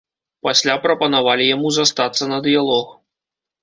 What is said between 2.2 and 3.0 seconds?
на дыялог.